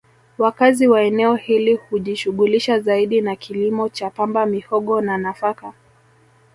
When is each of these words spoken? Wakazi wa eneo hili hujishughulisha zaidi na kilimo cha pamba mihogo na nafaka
Wakazi 0.37 0.87
wa 0.87 1.01
eneo 1.01 1.35
hili 1.35 1.75
hujishughulisha 1.75 2.79
zaidi 2.79 3.21
na 3.21 3.35
kilimo 3.35 3.89
cha 3.89 4.09
pamba 4.09 4.45
mihogo 4.45 5.01
na 5.01 5.17
nafaka 5.17 5.73